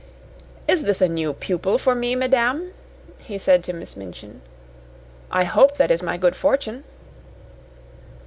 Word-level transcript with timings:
"Is 0.67 0.81
this 0.81 0.99
a 0.99 1.07
new 1.07 1.31
pupil 1.31 1.77
for 1.77 1.93
me, 1.93 2.15
madame?" 2.15 2.73
he 3.19 3.37
said 3.37 3.63
to 3.65 3.71
Miss 3.73 3.95
Minchin. 3.95 4.41
"I 5.29 5.43
hope 5.43 5.77
that 5.77 5.91
is 5.91 6.01
my 6.01 6.17
good 6.17 6.35
fortune." 6.35 6.83